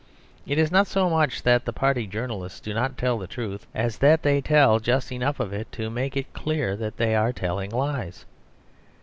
[0.47, 3.99] It is not so much that the party journalists do not tell the truth as
[3.99, 7.69] that they tell just enough of it to make it clear that they are telling
[7.69, 8.25] lies.